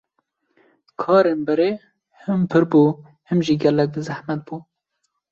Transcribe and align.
Karên 1.01 1.39
berê 1.47 1.69
hêm 2.21 2.41
pir 2.51 2.63
bû 2.71 2.83
hêm 3.27 3.39
jî 3.45 3.55
gelek 3.63 3.89
bi 3.93 4.01
zehmet 4.07 4.41
bû. 4.47 4.55